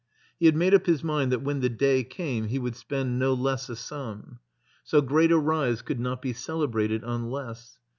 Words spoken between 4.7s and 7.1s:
So great a rise could not be celebrated